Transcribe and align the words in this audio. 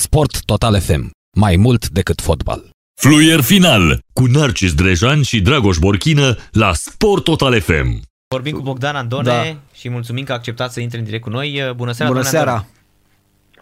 Sport 0.00 0.44
Total 0.44 0.80
FM. 0.80 1.10
Mai 1.36 1.56
mult 1.56 1.88
decât 1.88 2.20
fotbal. 2.20 2.70
Fluier 3.00 3.40
final 3.40 3.98
cu 4.12 4.24
Narcis 4.24 4.74
Drejan 4.74 5.22
și 5.22 5.40
Dragoș 5.40 5.76
Borchină 5.78 6.36
la 6.52 6.72
Sport 6.72 7.24
Total 7.24 7.60
FM. 7.60 8.02
Vorbim 8.28 8.56
cu 8.56 8.60
Bogdan 8.60 8.96
Andone 8.96 9.22
da. 9.22 9.56
și 9.74 9.88
mulțumim 9.88 10.24
că 10.24 10.32
a 10.32 10.34
acceptat 10.34 10.72
să 10.72 10.80
intre 10.80 10.98
în 10.98 11.04
direct 11.04 11.22
cu 11.22 11.30
noi. 11.30 11.72
Bună 11.76 11.92
seara, 11.92 12.12
Bună 12.12 12.24
seara! 12.24 12.50
Andone. 12.50 12.68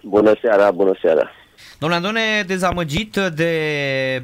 Bună 0.03 0.33
seara, 0.41 0.71
bună 0.71 0.93
seara! 1.03 1.31
Domnule 1.79 2.01
Andone, 2.01 2.43
dezamăgit 2.47 3.17
de 3.35 3.53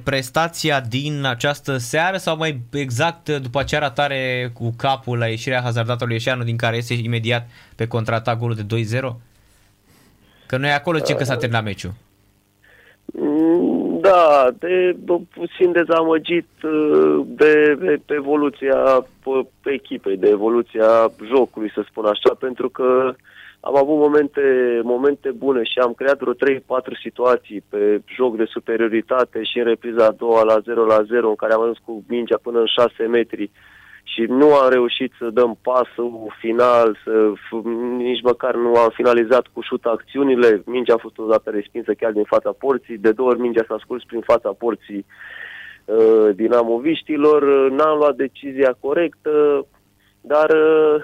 prestația 0.03 0.81
din 0.81 1.25
această 1.25 1.77
seară 1.77 2.17
sau 2.17 2.37
mai 2.37 2.61
exact 2.73 3.29
după 3.29 3.59
acea 3.59 3.79
ratare 3.79 4.51
cu 4.55 4.75
capul 4.77 5.19
la 5.19 5.27
ieșirea 5.27 5.61
hazardatului 5.63 6.15
Ieșeanu 6.15 6.43
din 6.43 6.57
care 6.57 6.77
iese 6.77 6.95
imediat 6.95 7.49
pe 7.77 7.87
contraatac 7.87 8.39
golul 8.39 8.57
de 8.67 8.85
2-0? 8.99 9.01
Că 10.53 10.59
noi 10.59 10.71
acolo 10.71 10.99
zicem 10.99 11.17
că 11.17 11.25
s-a 11.25 11.37
terminat 11.37 11.65
meciul. 11.65 11.91
Mm, 13.05 13.99
da, 14.01 14.49
de, 14.59 14.97
de 14.99 15.13
puțin 15.35 15.73
dezamăgit 15.73 16.49
uh, 16.63 17.25
de, 17.27 17.75
de 17.81 18.15
evoluția 18.15 19.07
echipei, 19.65 20.17
de 20.17 20.29
evoluția 20.29 21.13
jocului, 21.35 21.71
să 21.75 21.85
spun 21.89 22.05
așa, 22.05 22.35
pentru 22.39 22.69
că 22.69 23.15
am 23.61 23.77
avut 23.77 23.97
momente, 23.99 24.43
momente 24.83 25.31
bune 25.31 25.63
și 25.63 25.79
am 25.79 25.93
creat 25.93 26.19
vreo 26.19 26.35
3-4 26.35 26.37
situații 27.03 27.65
pe 27.69 28.01
joc 28.17 28.37
de 28.37 28.45
superioritate 28.45 29.43
și 29.43 29.59
în 29.59 29.65
repriza 29.65 30.05
a 30.07 30.19
doua 30.19 30.43
la 30.43 30.59
0 30.65 30.85
la 30.85 31.03
0 31.03 31.29
în 31.29 31.35
care 31.35 31.53
am 31.53 31.61
ajuns 31.61 31.79
cu 31.85 32.05
mingea 32.09 32.39
până 32.43 32.59
în 32.59 32.67
6 32.67 33.03
metri 33.03 33.51
și 34.03 34.23
nu 34.29 34.55
am 34.55 34.71
reușit 34.71 35.13
să 35.19 35.31
dăm 35.31 35.59
pasul 35.63 36.35
final, 36.39 36.99
să, 37.05 37.33
nici 37.97 38.23
măcar 38.23 38.55
nu 38.55 38.75
am 38.75 38.91
finalizat 38.95 39.47
cu 39.53 39.61
șut 39.61 39.85
acțiunile. 39.85 40.63
Mingea 40.67 40.95
a 40.95 41.05
fost 41.07 41.19
o 41.19 41.27
dată 41.27 41.51
respinsă 41.51 41.93
chiar 41.93 42.13
din 42.13 42.25
fața 42.25 42.53
porții, 42.59 42.99
de 42.99 43.13
două 43.13 43.29
ori 43.29 43.41
mingea 43.41 43.65
s-a 43.69 43.77
scurs 43.81 44.05
prin 44.05 44.21
fața 44.21 44.51
porții 44.59 45.07
uh, 45.85 46.35
dinamoviștilor. 46.35 47.71
N-am 47.71 47.99
luat 47.99 48.17
decizia 48.17 48.77
corectă, 48.81 49.67
dar, 50.21 50.51
uh, 50.51 51.03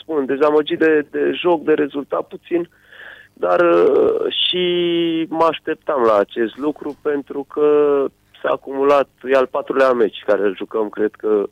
spun, 0.00 0.26
dezamăgit 0.26 0.78
de, 0.78 1.06
de 1.10 1.32
joc, 1.32 1.62
de 1.62 1.72
rezultat 1.72 2.26
puțin, 2.28 2.68
dar 3.32 3.60
uh, 3.60 4.32
și 4.46 4.64
mă 5.28 5.44
așteptam 5.44 6.02
la 6.02 6.14
acest 6.14 6.56
lucru 6.56 6.96
pentru 7.02 7.46
că 7.52 8.04
s-a 8.42 8.48
acumulat, 8.48 9.08
e 9.22 9.36
al 9.36 9.46
patrulea 9.46 9.92
meci 9.92 10.22
care 10.26 10.42
îl 10.42 10.56
jucăm, 10.56 10.88
cred 10.88 11.10
că 11.16 11.48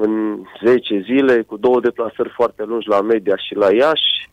în 0.00 0.42
10 0.64 1.00
zile, 1.00 1.42
cu 1.42 1.56
două 1.56 1.80
deplasări 1.80 2.28
foarte 2.28 2.64
lungi 2.64 2.88
la 2.88 3.00
Media 3.00 3.36
și 3.36 3.54
la 3.54 3.72
Iași. 3.72 4.30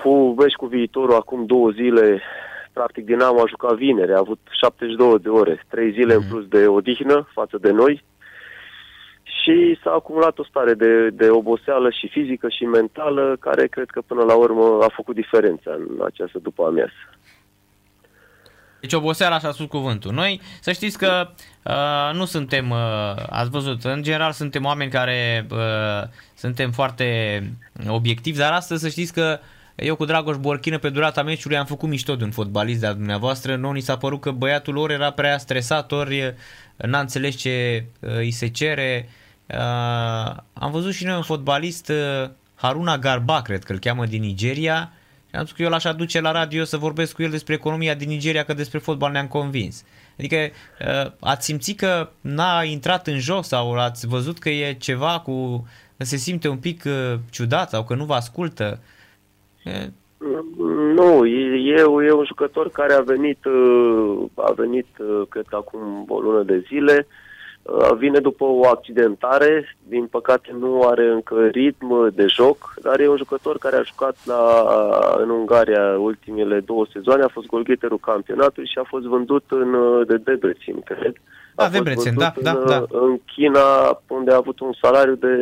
Fu 0.00 0.34
vezi 0.38 0.56
cu 0.56 0.66
viitorul 0.66 1.14
acum 1.14 1.46
două 1.46 1.70
zile, 1.70 2.22
practic 2.72 3.04
Dinamo 3.04 3.40
a 3.40 3.46
jucat 3.48 3.74
vineri, 3.74 4.12
a 4.12 4.18
avut 4.18 4.38
72 4.50 5.18
de 5.18 5.28
ore, 5.28 5.64
trei 5.68 5.92
zile 5.92 6.14
mm. 6.14 6.20
în 6.20 6.26
mhm. 6.26 6.28
plus 6.30 6.46
de 6.46 6.66
odihnă 6.66 7.28
față 7.32 7.58
de 7.58 7.70
noi 7.70 8.04
și 9.22 9.78
s-a 9.82 9.92
acumulat 9.92 10.38
o 10.38 10.44
stare 10.44 10.74
de, 10.74 11.10
de 11.10 11.30
oboseală 11.30 11.90
și 11.90 12.08
fizică 12.08 12.48
și 12.48 12.64
mentală 12.64 13.36
care 13.40 13.66
cred 13.66 13.90
că 13.90 14.00
până 14.06 14.22
la 14.22 14.34
urmă 14.34 14.78
a 14.82 14.88
făcut 14.94 15.14
diferența 15.14 15.70
în 15.70 16.04
această 16.04 16.38
după 16.38 16.64
amiază. 16.64 16.92
Deci 18.82 18.92
oboseala 18.92 19.38
și-a 19.38 19.52
spus 19.52 19.66
cuvântul. 19.66 20.12
Noi, 20.12 20.40
să 20.60 20.72
știți 20.72 20.98
că 20.98 21.30
uh, 21.62 22.14
nu 22.14 22.24
suntem, 22.24 22.70
uh, 22.70 23.14
ați 23.30 23.50
văzut, 23.50 23.84
în 23.84 24.02
general 24.02 24.32
suntem 24.32 24.64
oameni 24.64 24.90
care 24.90 25.46
uh, 25.50 26.08
suntem 26.34 26.70
foarte 26.70 27.42
obiectivi, 27.88 28.38
dar 28.38 28.52
astăzi 28.52 28.82
să 28.82 28.88
știți 28.88 29.12
că 29.12 29.38
eu 29.74 29.96
cu 29.96 30.04
Dragoș 30.04 30.36
Borchină 30.36 30.78
pe 30.78 30.88
durata 30.88 31.22
meciului 31.22 31.56
am 31.56 31.66
făcut 31.66 31.88
mișto 31.88 32.16
de 32.16 32.24
un 32.24 32.30
fotbalist 32.30 32.80
de-al 32.80 32.94
dumneavoastră. 32.94 33.56
Nu 33.56 33.72
ni 33.72 33.80
s-a 33.80 33.96
părut 33.96 34.20
că 34.20 34.30
băiatul 34.30 34.74
lor 34.74 34.90
era 34.90 35.10
prea 35.10 35.38
stresat, 35.38 35.92
ori 35.92 36.34
n-a 36.76 37.00
înțeles 37.00 37.36
ce 37.36 37.84
uh, 38.00 38.10
îi 38.16 38.30
se 38.30 38.46
cere. 38.46 39.08
Uh, 39.46 40.36
am 40.52 40.70
văzut 40.70 40.92
și 40.92 41.04
noi 41.04 41.16
un 41.16 41.22
fotbalist, 41.22 41.88
uh, 41.88 42.30
Haruna 42.54 42.98
Garba, 42.98 43.42
cred 43.42 43.64
că 43.64 43.72
îl 43.72 43.78
cheamă 43.78 44.06
din 44.06 44.20
Nigeria, 44.20 44.92
am 45.32 45.44
spus 45.44 45.56
că 45.56 45.62
eu 45.62 45.70
l-aș 45.70 45.84
aduce 45.84 46.20
la 46.20 46.32
radio 46.32 46.64
să 46.64 46.76
vorbesc 46.76 47.14
cu 47.14 47.22
el 47.22 47.30
despre 47.30 47.54
economia 47.54 47.94
din 47.94 48.08
Nigeria, 48.08 48.44
că 48.44 48.54
despre 48.54 48.78
fotbal 48.78 49.10
ne-am 49.10 49.26
convins. 49.26 49.84
Adică 50.18 50.36
uh, 50.36 51.12
ați 51.20 51.44
simțit 51.44 51.78
că 51.78 52.08
n-a 52.20 52.62
intrat 52.62 53.06
în 53.06 53.18
joc 53.18 53.44
sau 53.44 53.72
ați 53.74 54.06
văzut 54.06 54.38
că 54.38 54.48
e 54.48 54.72
ceva 54.72 55.20
cu... 55.24 55.66
că 55.96 56.04
se 56.04 56.16
simte 56.16 56.48
un 56.48 56.58
pic 56.58 56.82
uh, 56.86 57.18
ciudat 57.30 57.68
sau 57.68 57.84
că 57.84 57.94
nu 57.94 58.04
vă 58.04 58.14
ascultă? 58.14 58.78
Nu, 60.94 61.26
e, 61.26 61.78
e 61.78 62.12
un 62.12 62.24
jucător 62.26 62.70
care 62.70 62.92
a 62.92 63.00
venit, 63.00 63.44
uh, 63.44 64.24
a 64.34 64.52
venit, 64.56 64.86
cred 65.28 65.44
că 65.48 65.56
acum 65.56 66.04
o 66.08 66.20
lună 66.20 66.42
de 66.42 66.64
zile, 66.68 67.06
Uh, 67.06 67.31
vine 67.98 68.18
după 68.18 68.44
o 68.44 68.66
accidentare, 68.66 69.76
din 69.88 70.06
păcate 70.06 70.56
nu 70.58 70.82
are 70.82 71.08
încă 71.08 71.46
ritm 71.46 72.14
de 72.14 72.26
joc, 72.26 72.74
dar 72.82 73.00
e 73.00 73.08
un 73.08 73.16
jucător 73.16 73.58
care 73.58 73.76
a 73.76 73.82
jucat 73.82 74.16
la, 74.24 74.66
în 75.18 75.30
Ungaria 75.30 75.98
ultimele 75.98 76.60
două 76.60 76.86
sezoane, 76.92 77.22
a 77.22 77.28
fost 77.28 77.46
golgheterul 77.46 77.98
campionatului 77.98 78.68
și 78.68 78.78
a 78.78 78.86
fost 78.88 79.04
vândut 79.04 79.44
în, 79.48 79.74
uh, 79.74 80.06
de 80.06 80.16
Debrecen, 80.16 80.80
cred. 80.80 81.14
A 81.54 81.62
da, 81.62 81.68
Debrecen, 81.68 82.14
da, 82.16 82.32
da, 82.42 82.50
în, 82.50 82.66
da. 82.66 82.84
În 82.90 83.20
China, 83.34 83.60
unde 84.06 84.32
a 84.32 84.36
avut 84.36 84.60
un 84.60 84.72
salariu 84.80 85.14
de 85.14 85.36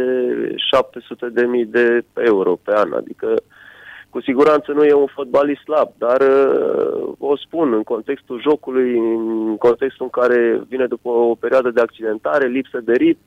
700.000 1.63 1.67
de 1.67 2.05
euro 2.15 2.59
pe 2.63 2.73
an, 2.75 2.93
adică 2.93 3.27
uh, 3.27 3.43
cu 4.10 4.21
siguranță 4.21 4.72
nu 4.72 4.84
e 4.84 4.93
un 4.93 5.06
fotbalist 5.06 5.60
slab, 5.60 5.91
dar 5.98 6.21
uh, 6.21 7.12
o 7.19 7.37
spun 7.37 7.72
în 7.72 7.82
contextul 7.82 8.41
jocului, 8.43 8.98
în 8.98 9.56
contextul 9.56 10.04
în 10.04 10.22
care 10.22 10.62
vine 10.69 10.87
după 10.87 11.09
o 11.09 11.34
perioadă 11.34 11.71
de 11.71 11.81
accidentare, 11.81 12.47
lipsă 12.47 12.81
de 12.84 12.93
ritm, 12.93 13.25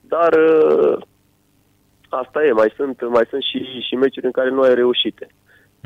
dar 0.00 0.32
uh, 0.32 1.02
asta 2.08 2.44
e, 2.44 2.52
mai 2.52 2.72
sunt, 2.76 3.08
mai 3.08 3.26
sunt 3.30 3.42
și, 3.42 3.58
și 3.88 3.94
meciuri 3.94 4.26
în 4.26 4.32
care 4.32 4.50
nu 4.50 4.60
ai 4.60 4.74
reușite. 4.74 5.26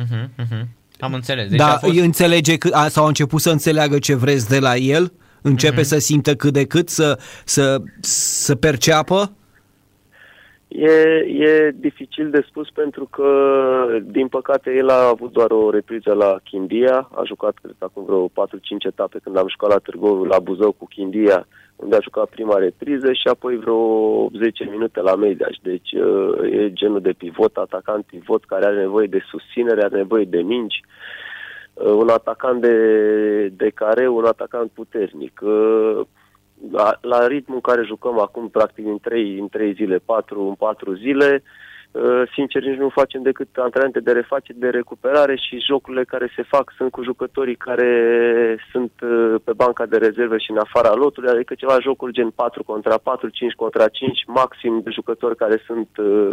Uh-huh, 0.03 0.25
uh-huh. 0.43 0.64
Am 0.98 1.14
înțeles. 1.14 1.48
Deci 1.48 1.58
da, 1.58 1.66
fost... 1.66 1.98
înțelege 1.98 2.56
că, 2.56 2.69
a, 2.72 2.88
sau 2.88 3.04
a 3.04 3.08
început 3.08 3.41
să 3.41 3.50
înțeleagă 3.50 3.98
ce 3.98 4.14
vreți 4.14 4.48
de 4.48 4.58
la 4.58 4.76
el? 4.76 5.12
Începe 5.43 5.81
uh-huh. 5.81 5.93
să 5.93 5.98
simtă 5.98 6.34
cât 6.34 6.53
de 6.53 6.64
cât, 6.66 6.88
să, 6.88 7.19
să, 7.44 7.82
să 8.00 8.54
perceapă? 8.54 9.32
E, 10.78 11.25
e 11.26 11.70
dificil 11.75 12.31
de 12.31 12.44
spus 12.48 12.70
pentru 12.70 13.04
că, 13.04 13.28
din 14.03 14.28
păcate, 14.28 14.75
el 14.75 14.88
a 14.88 15.09
avut 15.09 15.32
doar 15.32 15.50
o 15.50 15.70
repriză 15.70 16.12
la 16.12 16.37
Chindia, 16.44 17.09
a 17.14 17.22
jucat, 17.25 17.54
cred 17.62 17.75
acum 17.78 18.04
vreo 18.04 18.28
4-5 18.28 18.31
etape 18.78 19.19
când 19.22 19.37
am 19.37 19.48
jucat 19.48 19.70
la 19.70 19.78
Târgoviu, 19.78 20.25
la 20.25 20.38
Buzău 20.38 20.72
cu 20.72 20.87
Chindia, 20.87 21.47
unde 21.76 21.97
a 21.97 22.00
jucat 22.00 22.28
prima 22.28 22.59
repriză 22.59 23.12
și 23.12 23.28
apoi 23.28 23.56
vreo 23.56 24.28
10 24.38 24.64
minute 24.64 25.00
la 25.00 25.14
Mediaș. 25.14 25.56
Deci 25.62 25.91
e 26.50 26.72
genul 26.72 27.00
de 27.00 27.12
pivot, 27.12 27.56
atacant 27.56 28.04
pivot 28.04 28.44
care 28.44 28.64
are 28.64 28.76
nevoie 28.76 29.06
de 29.06 29.22
susținere, 29.31 29.82
are 29.82 29.97
nevoie 29.97 30.25
de 30.25 30.41
mingi, 30.41 30.84
un 31.75 32.08
atacant 32.08 32.60
de, 32.60 33.48
de 33.48 33.70
care, 33.75 34.08
un 34.08 34.25
atacant 34.25 34.70
puternic 34.70 35.41
la, 36.71 36.99
la 37.00 37.27
ritmul 37.27 37.56
în 37.56 37.72
care 37.72 37.83
jucăm 37.83 38.19
acum, 38.21 38.49
practic, 38.49 38.87
în 38.87 38.99
trei, 38.99 39.39
în 39.39 39.49
trei 39.49 39.72
zile, 39.72 39.99
patru, 40.05 40.43
în 40.43 40.55
patru 40.55 40.94
zile, 40.94 41.43
uh, 41.91 42.22
sincer, 42.34 42.62
nici 42.62 42.78
nu 42.78 42.89
facem 42.89 43.22
decât 43.22 43.49
antrenamente 43.56 44.00
de 44.00 44.12
refacere, 44.12 44.59
de 44.59 44.69
recuperare 44.69 45.37
și 45.37 45.65
jocurile 45.69 46.05
care 46.05 46.33
se 46.37 46.43
fac 46.43 46.72
sunt 46.77 46.91
cu 46.91 47.03
jucătorii 47.03 47.56
care 47.56 47.91
sunt 48.71 48.93
uh, 49.03 49.34
pe 49.44 49.53
banca 49.53 49.87
de 49.87 49.97
rezerve 49.97 50.39
și 50.39 50.50
în 50.50 50.59
afara 50.59 50.94
lotului, 50.94 51.31
adică 51.31 51.55
ceva 51.55 51.77
jocuri 51.81 52.12
gen 52.12 52.31
4 52.31 52.62
contra 52.65 52.99
4, 52.99 53.28
5 53.28 53.53
contra 53.53 53.88
5, 53.88 54.25
maxim 54.27 54.81
de 54.84 54.91
jucători 54.91 55.37
care 55.37 55.62
sunt 55.67 55.88
uh, 55.97 56.31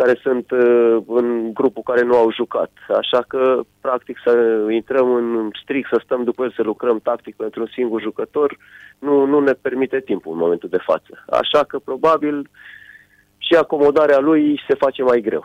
care 0.00 0.14
sunt 0.22 0.50
uh, 0.50 0.96
în 1.06 1.52
grupul 1.52 1.82
care 1.82 2.02
nu 2.02 2.16
au 2.16 2.32
jucat. 2.32 2.70
Așa 3.00 3.24
că, 3.28 3.60
practic, 3.80 4.16
să 4.24 4.32
intrăm 4.70 5.14
în 5.14 5.50
strict, 5.62 5.88
să 5.88 6.00
stăm 6.04 6.24
după 6.24 6.42
el, 6.44 6.52
să 6.56 6.62
lucrăm 6.62 6.98
tactic 7.02 7.36
pentru 7.36 7.60
un 7.60 7.66
singur 7.72 8.00
jucător, 8.00 8.56
nu, 8.98 9.24
nu 9.24 9.38
ne 9.40 9.52
permite 9.52 10.00
timpul 10.00 10.32
în 10.32 10.38
momentul 10.38 10.68
de 10.68 10.84
față. 10.88 11.24
Așa 11.40 11.64
că, 11.64 11.78
probabil, 11.78 12.48
și 13.38 13.54
acomodarea 13.54 14.18
lui 14.18 14.62
se 14.68 14.74
face 14.74 15.02
mai 15.02 15.20
greu. 15.20 15.44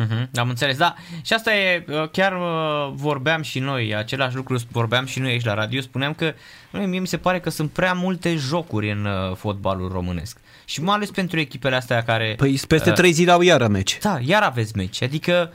Uh-huh, 0.00 0.28
am 0.34 0.48
înțeles, 0.48 0.76
da. 0.76 0.94
Și 1.22 1.32
asta 1.32 1.54
e, 1.54 1.84
uh, 1.88 2.08
chiar 2.10 2.32
uh, 2.32 2.92
vorbeam 2.94 3.42
și 3.42 3.58
noi, 3.58 3.94
același 3.94 4.36
lucru 4.36 4.56
vorbeam 4.70 5.06
și 5.06 5.18
noi 5.18 5.30
aici 5.30 5.44
la 5.44 5.54
radio, 5.54 5.80
spuneam 5.80 6.14
că 6.14 6.34
mie 6.72 6.98
mi 6.98 7.06
se 7.06 7.16
pare 7.16 7.40
că 7.40 7.50
sunt 7.50 7.70
prea 7.70 7.92
multe 7.92 8.34
jocuri 8.34 8.90
în 8.90 9.04
uh, 9.04 9.36
fotbalul 9.36 9.88
românesc. 9.92 10.38
Și 10.64 10.82
mai 10.82 10.94
ales 10.94 11.10
pentru 11.10 11.38
echipele 11.38 11.76
astea 11.76 12.02
care... 12.02 12.34
Păi 12.36 12.60
peste 12.68 12.90
trei 12.90 13.12
zile 13.12 13.30
au 13.30 13.40
iară 13.40 13.68
meci. 13.68 13.98
Da, 14.00 14.18
iar 14.22 14.42
aveți 14.42 14.76
meci. 14.76 15.02
Adică, 15.02 15.52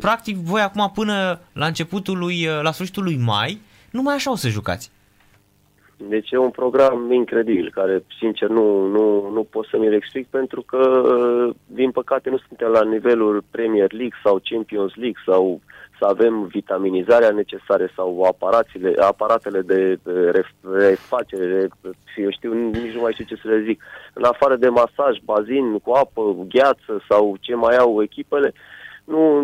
practic, 0.00 0.36
voi 0.36 0.60
acum 0.60 0.90
până 0.94 1.40
la 1.52 1.66
începutul 1.66 2.18
lui, 2.18 2.48
la 2.62 2.72
sfârșitul 2.72 3.02
lui 3.02 3.16
mai, 3.16 3.60
numai 3.90 4.14
așa 4.14 4.30
o 4.30 4.36
să 4.36 4.48
jucați. 4.48 4.90
Deci 6.08 6.30
e 6.30 6.36
un 6.36 6.50
program 6.50 7.12
incredibil, 7.12 7.70
care, 7.74 8.04
sincer, 8.18 8.48
nu, 8.48 8.86
nu, 8.86 9.30
nu 9.32 9.42
pot 9.50 9.66
să 9.66 9.78
mi-l 9.78 9.92
explic, 9.92 10.26
pentru 10.26 10.62
că, 10.62 11.02
din 11.66 11.90
păcate, 11.90 12.30
nu 12.30 12.38
suntem 12.46 12.68
la 12.68 12.82
nivelul 12.82 13.44
Premier 13.50 13.92
League 13.92 14.18
sau 14.24 14.40
Champions 14.44 14.94
League 14.94 15.22
sau 15.26 15.60
să 15.98 16.08
avem 16.08 16.44
vitaminizarea 16.44 17.30
necesară 17.30 17.88
sau 17.96 18.22
aparațiile, 18.22 18.94
aparatele 19.00 19.60
de 19.60 19.98
refacere, 20.62 21.68
eu 22.16 22.30
știu, 22.30 22.52
nici 22.52 22.94
nu 22.94 23.00
mai 23.00 23.12
știu 23.12 23.24
ce 23.24 23.40
să 23.42 23.48
le 23.48 23.62
zic. 23.62 23.82
În 24.12 24.24
afară 24.24 24.56
de 24.56 24.68
masaj, 24.68 25.18
bazin 25.24 25.78
cu 25.78 25.90
apă, 25.90 26.36
gheață 26.48 27.04
sau 27.08 27.36
ce 27.40 27.54
mai 27.54 27.76
au 27.76 28.02
echipele, 28.02 28.52
nu, 29.04 29.40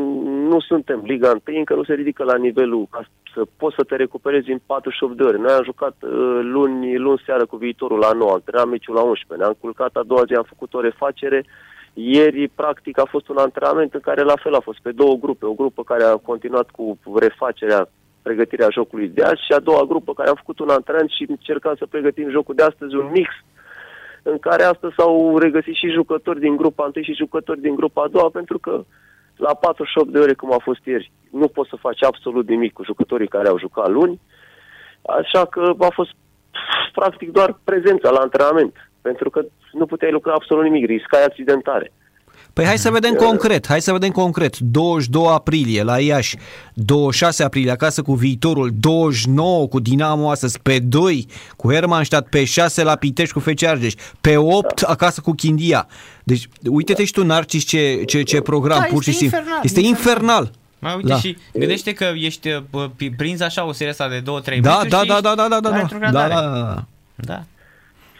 nu 0.49 0.61
suntem 0.61 1.01
Liga 1.05 1.29
1, 1.29 1.59
încă 1.59 1.75
nu 1.75 1.85
se 1.85 1.95
ridică 1.95 2.25
la 2.25 2.37
nivelul 2.37 2.87
ca 2.91 3.05
să 3.35 3.43
poți 3.57 3.75
să 3.75 3.83
te 3.85 3.97
recuperezi 3.97 4.51
în 4.51 4.61
48 4.67 5.17
de 5.17 5.23
ore. 5.23 5.37
Noi 5.37 5.53
am 5.53 5.65
jucat 5.65 5.97
uh, 6.01 6.11
luni, 6.43 6.97
luni 6.97 7.23
seară 7.27 7.47
cu 7.47 7.57
viitorul 7.57 7.99
la 7.99 8.13
9, 8.13 8.33
am 8.33 8.43
terminat 8.45 8.69
meciul 8.69 8.95
la 8.95 9.03
11, 9.03 9.45
ne-am 9.47 9.57
culcat 9.61 9.97
a 9.97 10.03
doua 10.03 10.25
zi, 10.25 10.35
am 10.35 10.47
făcut 10.49 10.75
o 10.75 10.81
refacere, 10.81 11.45
ieri, 11.93 12.49
practic, 12.49 12.99
a 12.99 13.05
fost 13.05 13.29
un 13.29 13.37
antrenament 13.37 13.95
în 13.95 14.01
care 14.01 14.23
la 14.23 14.37
fel 14.43 14.55
a 14.55 14.61
fost 14.61 14.79
pe 14.83 14.93
două 14.93 15.15
grupe. 15.17 15.47
O 15.47 15.53
grupă 15.53 15.83
care 15.83 16.05
a 16.05 16.17
continuat 16.17 16.71
cu 16.71 16.99
refacerea, 17.21 17.89
pregătirea 18.23 18.69
jocului 18.71 19.09
de 19.09 19.23
azi 19.23 19.45
și 19.47 19.53
a 19.53 19.59
doua 19.59 19.85
grupă 19.85 20.13
care 20.15 20.29
a 20.29 20.41
făcut 20.43 20.59
un 20.59 20.69
antrenament 20.69 21.11
și 21.11 21.27
încercam 21.29 21.75
să 21.79 21.87
pregătim 21.87 22.31
jocul 22.31 22.55
de 22.55 22.63
astăzi, 22.63 22.95
un 22.95 23.11
mix 23.13 23.31
în 24.23 24.39
care 24.39 24.63
astăzi 24.63 24.95
s-au 24.97 25.39
regăsit 25.39 25.75
și 25.75 25.89
jucători 25.91 26.41
din 26.41 26.57
grupa 26.57 26.91
1 26.95 27.05
și 27.05 27.13
jucători 27.13 27.61
din 27.61 27.75
grupa 27.75 28.03
a 28.03 28.09
doua, 28.09 28.29
pentru 28.29 28.59
că 28.59 28.85
la 29.39 29.55
48 29.55 30.13
de 30.13 30.19
ore, 30.19 30.35
cum 30.35 30.53
a 30.53 30.59
fost 30.63 30.85
ieri, 30.85 31.11
nu 31.31 31.49
poți 31.49 31.69
să 31.69 31.77
faci 31.77 32.03
absolut 32.03 32.49
nimic 32.49 32.73
cu 32.73 32.85
jucătorii 32.85 33.29
care 33.29 33.49
au 33.49 33.59
jucat 33.59 33.89
luni, 33.89 34.21
așa 35.03 35.47
că 35.47 35.75
a 35.79 35.91
fost 35.93 36.11
practic 36.93 37.31
doar 37.33 37.59
prezența 37.65 38.11
la 38.11 38.21
antrenament, 38.21 38.75
pentru 39.01 39.31
că 39.31 39.45
nu 39.73 39.87
puteai 39.87 40.11
lucra 40.11 40.33
absolut 40.33 40.65
nimic, 40.65 40.87
riscai 40.87 41.25
accidentare. 41.25 41.93
Păi 42.59 42.67
hai 42.67 42.79
să 42.79 42.91
vedem 42.91 43.15
concret, 43.15 43.67
hai 43.67 43.81
să 43.83 43.93
vedem 43.93 44.11
concret. 44.11 44.59
22 44.59 45.27
aprilie 45.27 45.83
la 45.83 46.01
Iași, 46.01 46.37
26 46.75 47.43
aprilie 47.43 47.71
acasă 47.71 48.03
cu 48.03 48.15
viitorul, 48.15 48.71
29 48.75 49.67
cu 49.69 49.81
Dinamo 49.81 50.31
astăzi, 50.31 50.59
pe 50.61 50.79
2 50.79 51.27
cu 51.57 51.73
Hermannstadt, 51.73 52.31
pe 52.31 52.45
6 52.45 52.83
la 52.83 52.97
Pitești 52.97 53.33
cu 53.33 53.41
FC 53.41 53.63
Argeș, 53.63 53.93
pe 54.21 54.37
8 54.37 54.81
da. 54.81 54.89
acasă 54.89 55.21
cu 55.21 55.33
Chindia. 55.33 55.87
Deci 56.25 56.49
uite-te 56.71 57.05
și 57.05 57.13
tu, 57.13 57.25
Narcis, 57.25 57.65
ce, 57.65 58.03
ce, 58.07 58.23
ce 58.23 58.41
program, 58.41 58.79
Da, 58.81 58.85
pur 58.91 59.03
și 59.03 59.11
este 59.11 59.21
simplu. 59.23 59.39
infernal, 59.39 59.65
Este 59.65 59.81
infernal. 59.81 60.51
Mai 60.79 60.95
uite 60.97 61.09
Da. 61.09 61.17
și 61.19 61.37
gândește 61.53 61.93
că 61.93 62.05
ești 62.15 62.49
bă, 62.71 62.89
pi- 62.97 63.17
prins 63.17 63.41
așa 63.41 63.67
o 63.67 63.73
serie 63.73 63.93
asta 63.93 64.09
de 64.09 64.21
2-3 64.21 64.23
Da, 64.61 64.71
meciuri 64.71 64.89
da, 64.89 65.01
și 65.01 65.07
da, 65.07 65.21
da, 65.21 65.35
da, 65.35 65.49
da, 65.49 65.61
da, 65.61 65.69
la 65.69 65.71
da, 65.71 65.77
retrogradare. 65.77 66.35
da, 66.35 66.41
da, 66.41 66.51
da. 66.51 66.63
da. 66.63 66.85
Sunt, 67.23 67.27
fond 67.27 67.27
de 67.27 67.58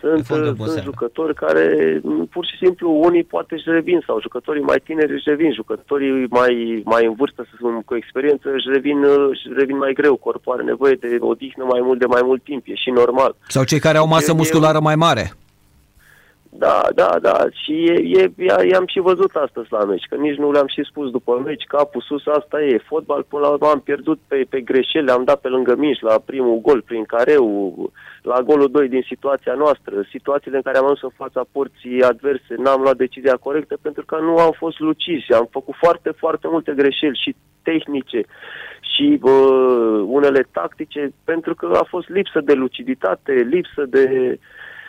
sunt 0.01 0.47
oboseală. 0.47 0.81
jucători 0.85 1.35
care 1.35 1.65
m, 2.03 2.27
pur 2.35 2.45
și 2.47 2.57
simplu 2.57 2.91
unii 3.07 3.25
poate 3.25 3.55
își 3.55 3.65
revin 3.67 4.03
sau 4.07 4.21
jucătorii 4.21 4.63
mai 4.63 4.81
tineri 4.85 5.13
își 5.13 5.29
revin, 5.33 5.53
jucătorii 5.53 6.27
mai, 6.31 6.83
mai 6.85 7.07
în 7.07 7.15
vârstă, 7.15 7.43
să 7.43 7.55
spun, 7.55 7.83
cu 7.85 7.95
experiență 7.97 8.49
își 8.55 8.69
revin, 8.73 8.99
își 9.31 9.43
revin 9.57 9.77
mai 9.77 9.93
greu, 9.93 10.17
corpul 10.17 10.53
are 10.53 10.63
nevoie 10.63 10.95
de 11.01 11.17
odihnă 11.21 11.65
mai 11.65 11.81
mult 11.83 11.99
de 11.99 12.07
mai 12.07 12.23
mult 12.25 12.43
timp, 12.43 12.63
e 12.67 12.75
și 12.75 12.91
normal. 12.91 13.37
Sau 13.49 13.65
cei 13.65 13.79
care 13.79 13.99
au 13.99 14.07
masă 14.07 14.31
Eu- 14.31 14.37
musculară 14.37 14.81
mai 14.81 14.97
mare. 14.97 15.33
Da, 16.51 16.83
da, 16.95 17.19
da. 17.23 17.47
Și 17.53 17.85
e, 17.85 17.93
e, 17.93 18.33
i- 18.37 18.69
i-am 18.71 18.87
și 18.87 19.01
văzut 19.01 19.35
astăzi 19.35 19.67
la 19.71 19.85
meci, 19.85 20.07
că 20.09 20.15
nici 20.15 20.37
nu 20.37 20.53
le-am 20.53 20.67
și 20.67 20.85
spus 20.91 21.11
după 21.11 21.43
meci, 21.45 21.65
capul 21.65 22.01
sus, 22.01 22.27
asta 22.27 22.63
e. 22.63 22.79
Fotbal, 22.79 23.23
până 23.23 23.43
la 23.43 23.49
urmă, 23.49 23.67
am 23.67 23.81
pierdut 23.81 24.19
pe, 24.29 24.47
pe 24.49 24.61
greșeli, 24.61 25.11
am 25.11 25.25
dat 25.25 25.41
pe 25.41 25.49
lângă 25.49 25.75
mici 25.77 26.01
la 26.01 26.19
primul 26.25 26.61
gol 26.61 26.83
prin 26.83 27.05
careu, 27.05 27.47
la 28.23 28.41
golul 28.43 28.71
2 28.71 28.89
din 28.89 29.05
situația 29.07 29.55
noastră, 29.55 29.95
situațiile 30.11 30.57
în 30.57 30.63
care 30.63 30.77
am 30.79 30.85
ajuns 30.85 31.03
în 31.03 31.17
fața 31.17 31.45
porții 31.53 32.03
adverse, 32.03 32.55
n-am 32.57 32.81
luat 32.81 32.97
decizia 32.97 33.37
corectă 33.37 33.77
pentru 33.83 34.05
că 34.05 34.19
nu 34.21 34.37
am 34.39 34.53
fost 34.59 34.79
lucizi, 34.79 35.33
am 35.33 35.49
făcut 35.51 35.75
foarte, 35.75 36.11
foarte 36.17 36.47
multe 36.51 36.73
greșeli 36.77 37.21
și 37.23 37.35
tehnice 37.63 38.23
și 38.81 39.17
bă, 39.21 39.31
unele 40.07 40.49
tactice, 40.53 41.11
pentru 41.25 41.55
că 41.55 41.67
a 41.81 41.85
fost 41.89 42.09
lipsă 42.09 42.41
de 42.41 42.53
luciditate, 42.53 43.33
lipsă 43.33 43.85
de 43.89 44.39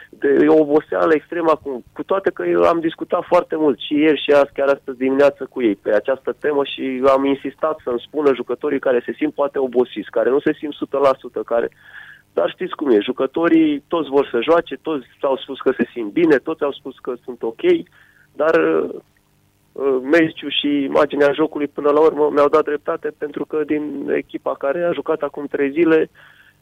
de 0.09 0.47
o 0.47 0.59
oboseală 0.59 1.13
extremă 1.13 1.51
acum, 1.51 1.83
cu 1.93 2.03
toate 2.03 2.29
că 2.29 2.43
eu 2.45 2.61
am 2.63 2.79
discutat 2.79 3.23
foarte 3.27 3.55
mult 3.55 3.79
și 3.79 3.93
ieri 3.93 4.23
și 4.23 4.31
azi, 4.31 4.51
chiar 4.53 4.67
astăzi 4.67 4.97
dimineață 4.97 5.47
cu 5.49 5.61
ei 5.61 5.75
pe 5.75 5.93
această 5.93 6.35
temă 6.39 6.63
și 6.63 7.01
am 7.05 7.25
insistat 7.25 7.79
să-mi 7.83 8.03
spună 8.07 8.33
jucătorii 8.33 8.79
care 8.79 9.01
se 9.05 9.13
simt 9.17 9.33
poate 9.33 9.59
obosiți, 9.59 10.09
care 10.09 10.29
nu 10.29 10.39
se 10.39 10.53
simt 10.53 10.73
100%, 10.73 11.45
care... 11.45 11.69
Dar 12.33 12.49
știți 12.49 12.75
cum 12.75 12.89
e, 12.91 12.99
jucătorii 12.99 13.83
toți 13.87 14.09
vor 14.09 14.27
să 14.31 14.39
joace, 14.41 14.75
toți 14.81 15.05
au 15.21 15.37
spus 15.37 15.59
că 15.59 15.71
se 15.77 15.89
simt 15.93 16.11
bine, 16.11 16.37
toți 16.37 16.63
au 16.63 16.71
spus 16.71 16.95
că 16.99 17.13
sunt 17.23 17.43
ok, 17.43 17.61
dar 18.35 18.55
uh, 18.55 18.89
uh, 19.71 19.97
meciul 20.01 20.51
și 20.59 20.83
imaginea 20.83 21.31
jocului 21.31 21.67
până 21.67 21.89
la 21.89 21.99
urmă 21.99 22.29
mi-au 22.33 22.49
dat 22.49 22.63
dreptate 22.63 23.11
pentru 23.17 23.45
că 23.45 23.63
din 23.65 24.11
echipa 24.15 24.55
care 24.55 24.83
a 24.83 24.91
jucat 24.91 25.21
acum 25.21 25.45
trei 25.45 25.71
zile 25.71 26.09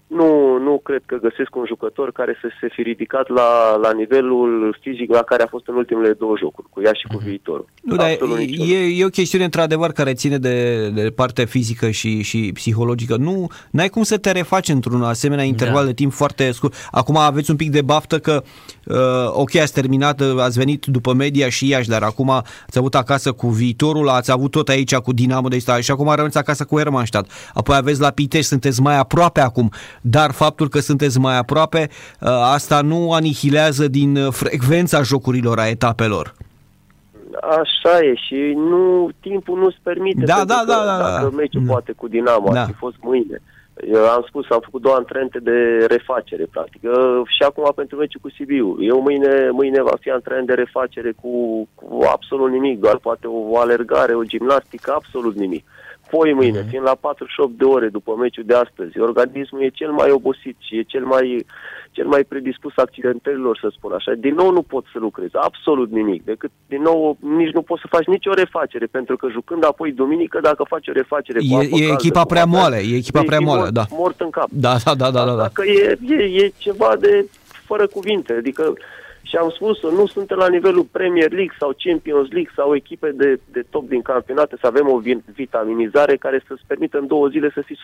nu, 0.08 0.58
nu 0.58 0.80
cred 0.84 1.02
că 1.06 1.16
găsesc 1.16 1.56
un 1.56 1.64
jucător 1.68 2.12
care 2.12 2.38
să 2.42 2.48
se 2.60 2.68
fi 2.72 2.82
ridicat 2.82 3.30
la, 3.30 3.76
la 3.82 3.92
nivelul 3.92 4.78
fizic 4.82 5.12
la 5.12 5.22
care 5.22 5.44
a 5.44 5.48
fost 5.48 5.68
în 5.68 5.76
ultimele 5.76 6.14
două 6.14 6.34
jocuri, 6.40 6.68
cu 6.70 6.82
ea 6.82 6.94
și 6.94 7.08
cu 7.08 7.18
viitorul. 7.18 7.66
Nu, 7.82 7.96
dar 7.96 8.10
Absolut 8.10 8.38
niciunul. 8.38 8.72
e, 8.72 9.00
e 9.02 9.06
o 9.06 9.10
chestiune 9.10 9.44
într-adevăr 9.44 9.92
care 9.92 10.14
ține 10.14 10.38
de, 10.38 10.90
de 10.90 11.10
partea 11.16 11.46
fizică 11.46 11.90
și, 11.90 12.22
și 12.22 12.52
psihologică. 12.54 13.16
Nu, 13.18 13.48
n-ai 13.72 13.90
cum 13.90 14.04
să 14.04 14.18
te 14.18 14.32
refaci 14.32 14.70
într-un 14.70 15.02
asemenea 15.02 15.44
interval 15.44 15.82
Da. 15.82 15.88
de 15.88 15.94
timp 15.94 16.12
foarte 16.12 16.52
scurt. 16.52 16.74
Acum 16.92 17.18
aveți 17.18 17.50
un 17.52 17.56
pic 17.56 17.72
de 17.72 17.82
baftă 17.82 18.20
că, 18.20 18.44
uh, 18.86 18.96
ok, 19.32 19.56
ați 19.56 19.74
terminat, 19.74 20.22
uh, 20.22 20.40
ați 20.40 20.58
venit 20.58 20.86
după 20.86 21.14
media 21.14 21.50
și 21.50 21.68
Iași, 21.68 21.90
dar 21.90 22.04
acum 22.04 22.30
ați 22.30 22.78
avut 22.78 22.96
acasă 22.96 23.32
cu 23.32 23.48
viitorul, 23.48 24.10
ați 24.10 24.32
avut 24.32 24.52
tot 24.52 24.70
aici 24.70 24.96
cu 24.96 25.14
Dinamo 25.14 25.48
de 25.48 25.58
Stat 25.58 25.82
și 25.82 25.92
acum 25.92 26.10
rămâneți 26.10 26.38
acasă 26.38 26.66
cu 26.66 26.78
Hermannstadt. 26.78 27.32
Apoi 27.54 27.76
aveți 27.76 28.00
la 28.00 28.10
Pitești, 28.10 28.48
sunteți 28.48 28.82
mai 28.82 28.98
aproape 28.98 29.40
acum, 29.40 29.72
dar 30.02 30.32
faptul 30.32 30.70
că 30.70 30.80
sunteți 30.80 31.20
mai 31.20 31.38
aproape, 31.38 31.90
uh, 32.22 32.28
asta 32.54 32.82
nu 32.82 33.12
anihilează 33.14 33.88
din 33.88 34.16
uh, 34.18 34.32
frecvența 34.32 35.02
jocurilor 35.02 35.60
a 35.60 35.68
etapelor. 35.68 36.34
Așa 37.42 38.00
e 38.00 38.14
și 38.16 38.54
nu, 38.56 39.10
timpul 39.20 39.60
nu-ți 39.60 39.78
permite. 39.84 40.26
Da, 40.26 40.34
pentru 40.36 40.56
da, 40.56 40.60
că 40.60 40.66
da, 40.66 40.86
da, 40.86 40.98
da. 40.98 41.12
Dacă 41.12 41.32
meciul 41.36 41.64
Da. 41.66 41.72
poate 41.72 41.92
cu 41.92 42.08
Dinamo 42.08 42.50
Da. 42.52 42.60
ar 42.62 42.66
fi 42.68 42.74
fost 42.74 42.96
mâine. 43.02 43.42
Eu 43.94 44.06
am 44.08 44.26
spus, 44.28 44.50
am 44.50 44.60
făcut 44.64 44.82
două 44.82 44.96
antrenamente 44.96 45.40
de 45.40 45.86
refacere, 45.90 46.46
practic. 46.52 46.82
Uh, 46.84 47.22
Și 47.36 47.44
acum 47.44 47.72
pentru 47.76 47.98
meciul 47.98 48.22
cu 48.24 48.30
Sibiu. 48.30 48.78
Eu 48.80 49.02
mâine, 49.02 49.50
mâine 49.52 49.82
va 49.82 49.96
fi 50.00 50.10
antrenament 50.10 50.48
de 50.48 50.54
refacere 50.64 51.12
cu, 51.22 51.32
cu 51.76 52.04
absolut 52.12 52.52
nimic, 52.52 52.80
doar 52.80 52.98
poate 52.98 53.28
o 53.28 53.58
alergare, 53.60 54.14
o 54.14 54.24
gimnastică, 54.24 54.92
absolut 54.96 55.36
nimic. 55.36 55.66
Poi 56.10 56.34
mâine, 56.34 56.60
Mhm. 56.60 56.70
fiind 56.70 56.84
la 56.86 56.96
48 56.96 57.52
de 57.58 57.64
ore 57.64 57.88
după 57.88 58.16
meciul 58.20 58.44
de 58.48 58.54
astăzi, 58.54 59.00
organismul 59.00 59.62
e 59.64 59.70
cel 59.70 59.92
mai 59.92 60.12
obosit 60.12 60.56
și 60.60 60.78
e 60.78 60.82
cel 60.82 61.06
mai, 61.06 61.46
cel 61.92 62.06
mai 62.08 62.24
predispus 62.24 62.74
accidentărilor, 62.76 63.58
să 63.62 63.68
spun 63.72 63.92
așa. 63.92 64.12
Din 64.14 64.34
nou 64.36 64.52
nu 64.52 64.62
poți 64.62 64.88
să 64.94 65.00
lucrezi, 65.00 65.36
absolut 65.36 65.92
nimic. 65.92 66.24
Decât, 66.26 66.52
din 66.68 66.82
nou, 66.82 67.18
nici 67.20 67.54
nu 67.54 67.62
poți 67.62 67.82
să 67.82 67.88
faci 67.90 68.06
nicio 68.06 68.34
refacere, 68.34 68.86
pentru 68.86 69.16
că 69.18 69.28
jucând 69.32 69.66
apoi 69.66 69.92
duminică, 69.92 70.40
dacă 70.42 70.64
faci 70.68 70.88
o 70.88 70.92
refacere 70.92 71.40
cu 71.40 71.46
E, 71.50 71.56
apă 71.56 71.64
e 71.64 71.70
caldă, 71.70 71.86
echipa 71.94 72.22
cu 72.22 72.28
prea 72.28 72.44
apă- 72.46 72.50
moale, 72.50 72.78
e 72.78 72.96
echipa 72.96 73.20
vei 73.20 73.28
prea 73.28 73.38
fi 73.38 73.44
moale, 73.44 73.60
mort, 73.62 73.74
da. 73.74 73.84
Mort 73.90 74.20
în 74.20 74.30
cap. 74.30 74.48
Da, 74.52 74.76
da, 74.86 74.96
da, 74.96 75.12
da, 75.12 75.26
da, 75.26 75.34
da. 75.36 75.44
Asta 75.44 75.50
că 75.54 75.64
e, 75.70 75.98
e, 76.08 76.24
e 76.44 76.52
ceva 76.58 76.96
de 77.00 77.26
fără 77.66 77.88
cuvinte. 77.88 78.34
Adică 78.34 78.74
și 79.30 79.36
am 79.36 79.50
spus 79.56 79.82
nu 79.82 80.08
suntem 80.08 80.38
la 80.38 80.48
nivelul 80.48 80.84
Premier 80.92 81.32
League 81.32 81.56
sau 81.60 81.76
Champions 81.86 82.28
League 82.36 82.52
sau 82.56 82.76
echipe 82.76 83.10
de, 83.22 83.40
de 83.52 83.62
top 83.70 83.88
din 83.90 84.02
campionate 84.02 84.56
să 84.62 84.68
avem 84.68 84.88
o 84.90 84.98
vi- 84.98 85.24
vitaminizare 85.36 86.16
care 86.16 86.44
să-ți 86.48 86.62
permită 86.68 86.98
în 86.98 87.08
două 87.08 87.28
zile 87.28 87.52
să 87.54 87.62
fii 87.66 87.78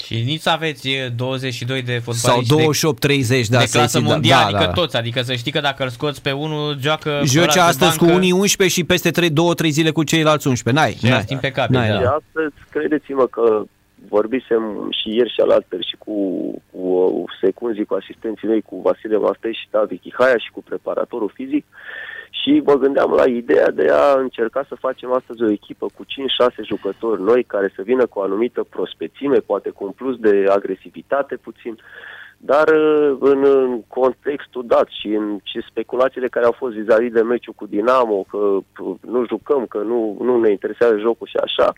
100%. 0.00 0.04
Și 0.04 0.22
nici 0.26 0.40
să 0.40 0.50
aveți 0.50 0.88
e, 0.90 1.08
22 1.16 1.82
de 1.82 2.00
fotbaliști 2.04 2.48
Sau 2.48 2.56
de, 2.58 2.64
28-30, 2.64 3.46
da, 3.48 3.58
de 3.58 3.66
să 3.66 3.76
clasă 3.78 3.98
ții- 3.98 4.02
da, 4.06 4.12
mondială, 4.12 4.42
da, 4.50 4.56
adică 4.56 4.64
da. 4.74 4.80
toți, 4.80 4.96
adică 4.96 5.22
să 5.22 5.34
știi 5.34 5.52
că 5.52 5.60
dacă 5.60 5.82
îl 5.82 5.88
scoți 5.88 6.22
pe 6.22 6.30
unul, 6.32 6.76
joacă 6.80 7.20
Joci 7.24 7.42
ăla 7.42 7.52
de 7.52 7.60
astăzi 7.60 7.98
cu 7.98 8.04
bancă. 8.04 8.18
unii 8.18 8.32
11 8.32 8.78
și 8.78 8.84
peste 8.86 9.10
3, 9.10 9.30
2-3 9.30 9.68
zile 9.68 9.90
cu 9.90 10.02
ceilalți 10.02 10.46
11. 10.46 10.82
N-ai, 10.84 10.94
Și 10.98 11.04
n-ai. 11.04 11.18
asta 11.18 11.32
impecabil, 11.34 11.76
N-ai, 11.78 11.88
da. 11.88 11.98
Și 11.98 12.04
astăzi, 12.04 12.54
credeți-mă 12.70 13.26
că 13.26 13.62
vorbisem 14.08 14.88
și 14.90 15.14
ieri 15.16 15.32
și 15.32 15.40
alaltări 15.40 15.88
și 15.88 15.96
cu, 15.96 16.14
cu 16.72 16.78
uh, 16.78 17.24
secunzii, 17.40 17.84
cu 17.84 17.94
asistenții 17.94 18.48
mei, 18.48 18.60
cu 18.60 18.80
Vasile 18.80 19.16
Mastei 19.16 19.54
și 19.54 19.68
Davi 19.70 19.98
Chihaia 19.98 20.36
și 20.38 20.50
cu 20.50 20.62
preparatorul 20.62 21.30
fizic 21.34 21.64
și 22.42 22.62
mă 22.64 22.74
gândeam 22.74 23.10
la 23.12 23.24
ideea 23.24 23.70
de 23.70 23.88
a 23.90 24.18
încerca 24.18 24.64
să 24.68 24.74
facem 24.74 25.12
astăzi 25.12 25.42
o 25.42 25.50
echipă 25.50 25.86
cu 25.94 26.04
5-6 26.04 26.06
jucători 26.64 27.22
noi 27.22 27.44
care 27.44 27.72
să 27.76 27.82
vină 27.82 28.06
cu 28.06 28.18
o 28.18 28.22
anumită 28.22 28.62
prospețime, 28.62 29.38
poate 29.38 29.70
cu 29.70 29.84
un 29.84 29.90
plus 29.90 30.16
de 30.16 30.46
agresivitate 30.48 31.36
puțin, 31.36 31.78
dar 32.36 32.68
uh, 32.68 33.16
în, 33.20 33.44
în 33.44 33.82
contextul 33.82 34.66
dat 34.66 34.88
și 35.00 35.06
în 35.06 35.38
și 35.42 35.66
speculațiile 35.70 36.28
care 36.28 36.46
au 36.46 36.52
fost 36.52 36.74
vis-a-vis 36.74 37.12
de 37.12 37.22
meciul 37.22 37.52
cu 37.52 37.66
Dinamo, 37.66 38.26
că 38.30 38.36
uh, 38.36 38.94
nu 39.00 39.26
jucăm, 39.26 39.66
că 39.66 39.78
nu, 39.78 40.16
nu 40.20 40.40
ne 40.40 40.50
interesează 40.50 40.98
jocul 40.98 41.26
și 41.26 41.36
așa, 41.36 41.72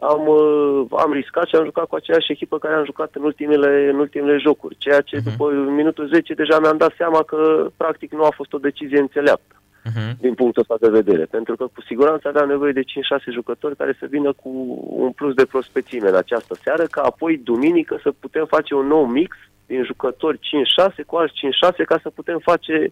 am, 0.00 0.26
uh, 0.26 0.86
am 1.04 1.12
riscat 1.12 1.46
și 1.46 1.54
am 1.54 1.64
jucat 1.64 1.86
cu 1.86 1.94
aceeași 1.94 2.32
echipă 2.32 2.58
care 2.58 2.74
am 2.74 2.84
jucat 2.84 3.10
în 3.14 3.22
ultimele, 3.22 3.88
în 3.92 3.98
ultimele 3.98 4.36
jocuri, 4.38 4.76
ceea 4.78 5.00
ce 5.00 5.16
Mhm. 5.16 5.30
după 5.30 5.52
minutul 5.52 6.08
10 6.12 6.34
deja 6.34 6.58
mi-am 6.58 6.76
dat 6.76 6.92
seama 6.96 7.22
că 7.22 7.70
practic 7.76 8.12
nu 8.12 8.24
a 8.24 8.30
fost 8.30 8.52
o 8.52 8.58
decizie 8.58 8.98
înțeleaptă. 8.98 9.54
Uh-huh. 9.88 10.16
din 10.18 10.34
punctul 10.34 10.62
ăsta 10.62 10.86
de 10.86 11.00
vedere. 11.00 11.24
Pentru 11.24 11.56
că 11.56 11.64
cu 11.64 11.80
siguranță 11.80 12.28
avea 12.28 12.44
nevoie 12.44 12.72
de 12.72 12.82
5-6 12.82 12.84
jucători 13.32 13.76
care 13.76 13.96
să 13.98 14.06
vină 14.10 14.32
cu 14.32 14.50
un 14.90 15.10
plus 15.10 15.34
de 15.34 15.44
prospețime 15.44 16.08
în 16.08 16.14
această 16.14 16.54
seară, 16.62 16.82
ca 16.82 17.02
apoi 17.02 17.40
duminică 17.44 17.98
să 18.02 18.12
putem 18.20 18.46
face 18.46 18.74
un 18.74 18.86
nou 18.86 19.04
mix 19.06 19.36
din 19.66 19.84
jucători 19.84 20.38
5-6 20.38 21.02
cu 21.06 21.16
alți 21.16 21.34
5-6 21.34 21.84
ca 21.84 21.98
să 22.02 22.10
putem 22.10 22.38
face 22.38 22.88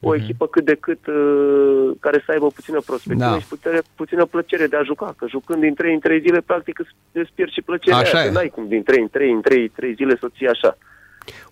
o 0.00 0.10
Mhm. 0.12 0.22
echipă 0.22 0.46
cât 0.46 0.64
de 0.64 0.76
cât 0.80 1.06
uh, 1.06 1.90
care 2.00 2.22
să 2.26 2.32
aibă 2.32 2.46
puțină 2.46 2.80
prospective 2.86 3.26
Da. 3.30 3.38
și 3.38 3.46
putere, 3.46 3.82
puțină 3.94 4.24
plăcere 4.24 4.66
de 4.66 4.76
a 4.76 4.82
juca. 4.82 5.14
Că 5.18 5.26
jucând 5.28 5.60
din 5.60 5.74
3 5.74 5.92
în 5.94 6.00
3 6.00 6.20
zile, 6.20 6.40
practic 6.40 6.78
îți, 6.78 6.90
îți 7.12 7.30
pierzi 7.34 7.54
și 7.54 7.62
plăcerea 7.62 7.98
Așa 7.98 8.16
aia, 8.18 8.24
e. 8.24 8.28
că 8.28 8.32
n-ai 8.34 8.48
cum 8.48 8.68
din 8.68 8.82
3 8.82 9.00
în 9.00 9.08
3 9.08 9.30
în 9.32 9.40
3, 9.40 9.68
3 9.68 9.94
zile 9.94 10.16
să 10.20 10.26
o 10.26 10.28
ții 10.36 10.48
așa. 10.48 10.76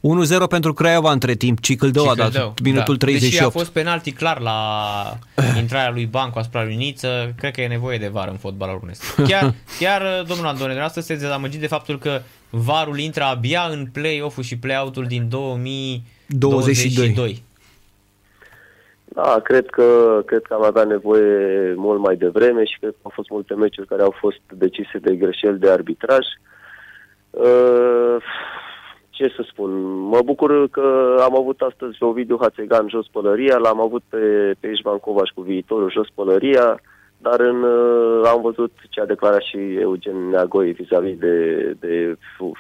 1-0 0.01 0.47
pentru 0.49 0.73
Craiova 0.73 1.13
între 1.13 1.35
timp, 1.35 1.61
Cicâldău 1.61 2.09
a 2.09 2.15
dat 2.15 2.27
Cicăldău, 2.31 2.55
minutul 2.63 2.97
da. 2.97 3.07
Deși 3.07 3.17
a 3.17 3.19
38. 3.19 3.53
fost 3.53 3.71
penalti 3.71 4.13
clar 4.13 4.41
la 4.41 4.59
intrarea 5.59 5.91
lui 5.91 6.07
Bancu 6.07 6.39
asupra 6.39 6.65
lui 6.65 6.77
Niță, 6.77 7.35
cred 7.37 7.53
că 7.53 7.61
e 7.61 7.67
nevoie 7.67 7.99
de 7.99 8.09
var 8.09 8.29
în 8.29 8.37
fotbalul 8.37 8.75
românesc. 8.75 9.15
Chiar, 9.29 9.55
chiar 9.81 10.01
domnul 10.03 10.47
Andone, 10.47 10.53
dumneavoastră 10.65 11.01
sunteți 11.01 11.25
dezamăgit 11.27 11.61
de 11.61 11.67
faptul 11.67 11.99
că 11.99 12.21
varul 12.51 12.99
intră 12.99 13.23
abia 13.25 13.69
în 13.71 13.87
play-off-ul 13.93 14.43
și 14.43 14.59
play-out-ul 14.59 15.05
din 15.07 15.29
2022. 15.29 17.43
Da, 19.23 19.41
cred 19.43 19.67
că, 19.67 20.23
cred 20.27 20.43
că 20.43 20.55
am 20.55 20.63
avea 20.63 20.85
nevoie 20.85 21.75
mult 21.77 22.01
mai 22.01 22.17
devreme 22.17 22.65
și 22.65 22.79
cred 22.79 22.91
că 22.91 22.99
au 23.03 23.11
fost 23.15 23.31
multe 23.31 23.55
meciuri 23.55 23.87
care 23.87 24.03
au 24.03 24.15
fost 24.19 24.41
decise 24.49 24.99
de 24.99 25.17
greșeli 25.17 25.59
de 25.59 25.71
arbitraj. 25.71 26.27
Uh, 27.31 28.17
ce 29.11 29.33
să 29.37 29.45
spun, 29.51 29.71
mă 29.91 30.21
bucur 30.25 30.69
că 30.69 31.17
am 31.21 31.37
avut 31.37 31.61
astăzi 31.61 32.03
Ovidiu 32.03 32.39
Hațegan 32.41 32.89
jos 32.89 33.07
pălăria, 33.13 33.57
l-am 33.57 33.81
avut 33.81 34.03
pe, 34.09 34.55
pe 34.61 34.67
Ișvan 34.67 34.99
Covaș 34.99 35.31
cu 35.31 35.41
viitorul 35.41 35.91
jos 35.91 36.09
pălăria, 36.15 36.81
dar 37.19 37.41
în, 37.41 37.63
uh, 37.63 38.23
am 38.33 38.41
văzut 38.41 38.73
ce 38.91 39.01
a 39.01 39.07
declarat 39.07 39.43
și 39.43 39.75
Eugen 39.75 40.29
Neagoi 40.29 40.73
vis-a-vis 40.73 41.19
de, 41.19 41.37
de 41.81 42.17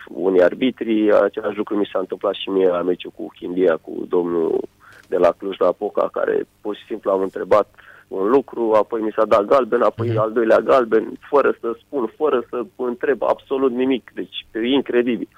unii 0.09 0.43
arbitri. 0.43 1.13
Același 1.13 1.57
lucru 1.57 1.77
mi 1.77 1.91
s-a 1.93 1.99
întâmplat 1.99 2.35
și 2.35 2.49
mie 2.49 2.69
la 2.69 2.83
meciul 2.83 3.13
cu 3.17 3.33
Hindia, 3.39 3.77
cu 3.83 4.07
domnul 4.09 4.61
de 5.09 5.17
la 5.17 5.31
Cluj 5.39 5.57
la 5.59 5.73
Poca, 5.73 6.09
care 6.13 6.47
pur 6.61 6.77
și 6.77 6.85
simplu 6.87 7.11
am 7.11 7.23
întrebat 7.23 7.69
un 8.09 8.29
lucru, 8.29 8.73
apoi 8.73 9.01
mi 9.01 9.13
s-a 9.17 9.25
dat 9.25 9.45
galben, 9.45 9.83
apoi 9.83 10.17
al 10.17 10.33
doilea 10.33 10.61
galben, 10.61 11.19
fără 11.31 11.57
să 11.61 11.77
spun, 11.81 12.13
fără 12.17 12.47
să 12.51 12.65
întreb 12.77 13.23
absolut 13.23 13.73
nimic. 13.73 14.11
Deci 14.15 14.47
e 14.53 14.67
incredibil. 14.67 15.29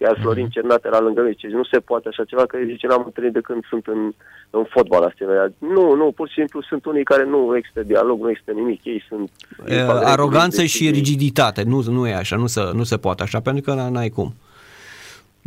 Iar 0.00 0.18
Florin 0.20 0.48
Cernat 0.48 0.84
era 0.84 1.00
lângă 1.00 1.20
mine, 1.20 1.32
zice, 1.32 1.46
nu 1.56 1.64
se 1.64 1.78
poate 1.78 2.08
așa 2.08 2.24
ceva, 2.24 2.46
că 2.46 2.58
zice, 2.64 2.86
n-am 2.86 3.02
întâlnit 3.04 3.32
de 3.32 3.40
când 3.40 3.64
sunt 3.68 3.86
în, 3.86 4.12
în 4.50 4.64
fotbal 4.64 5.02
asemenea. 5.02 5.52
Nu, 5.58 5.94
nu, 5.94 6.12
pur 6.16 6.28
și 6.28 6.34
simplu 6.34 6.62
sunt 6.62 6.84
unii 6.84 7.04
care 7.04 7.24
nu 7.24 7.56
există 7.56 7.82
dialog, 7.82 8.20
nu 8.20 8.30
există 8.30 8.52
nimic, 8.52 8.84
ei 8.84 9.04
sunt... 9.08 9.30
E, 9.66 9.80
Aroganță 9.82 10.64
și 10.64 10.90
rigiditate, 10.90 11.62
nu, 11.62 11.82
nu 11.82 12.06
e 12.06 12.14
așa, 12.14 12.36
nu 12.36 12.46
se, 12.46 12.60
nu 12.72 12.84
se 12.84 12.96
poate 12.96 13.22
așa, 13.22 13.40
pentru 13.40 13.62
că 13.62 13.86
n- 13.86 13.90
n-ai 13.90 14.08
cum. 14.08 14.34